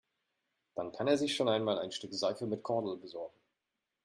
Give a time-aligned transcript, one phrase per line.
[0.73, 3.37] Dann kann er sich schon einmal ein Stück Seife mit Kordel besorgen.